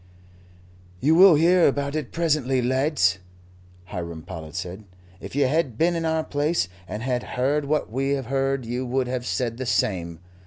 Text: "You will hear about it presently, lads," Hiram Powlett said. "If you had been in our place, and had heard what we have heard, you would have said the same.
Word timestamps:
"You 0.99 1.13
will 1.13 1.35
hear 1.35 1.67
about 1.67 1.95
it 1.95 2.11
presently, 2.11 2.59
lads," 2.59 3.19
Hiram 3.85 4.23
Powlett 4.23 4.55
said. 4.55 4.85
"If 5.19 5.35
you 5.35 5.45
had 5.45 5.77
been 5.77 5.95
in 5.95 6.05
our 6.05 6.23
place, 6.23 6.67
and 6.87 7.03
had 7.03 7.21
heard 7.37 7.65
what 7.65 7.91
we 7.91 8.13
have 8.13 8.25
heard, 8.25 8.65
you 8.65 8.83
would 8.83 9.05
have 9.07 9.27
said 9.27 9.57
the 9.57 9.67
same. 9.67 10.17